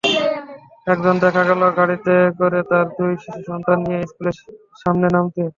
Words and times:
একজনকে 0.87 1.21
দেখা 1.25 1.43
গেল 1.49 1.61
গাড়িতে 1.77 2.15
করে 2.39 2.59
তাঁর 2.69 2.85
দুই 2.97 3.11
শিশুসন্তান 3.23 3.77
নিয়ে 3.85 4.01
স্কুলের 4.09 4.37
সামনে 4.81 5.07
নামতে। 5.15 5.41